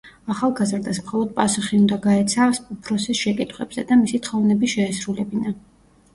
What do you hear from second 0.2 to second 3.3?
ახალგაზრდას მხოლოდ პასუხი უნდა გაეცა უფროსის